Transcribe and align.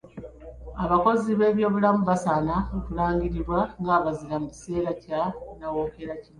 Abakozi 0.83 1.29
b'ebyobulamu 1.39 2.01
basaana 2.09 2.55
okulangirirwa 2.77 3.59
ng'abazira 3.81 4.35
mu 4.43 4.47
kiseera 4.53 4.91
kya 5.03 5.21
nawookera 5.59 6.13
kino 6.21 6.29